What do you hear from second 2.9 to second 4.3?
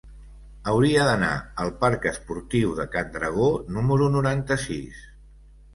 Can Dragó número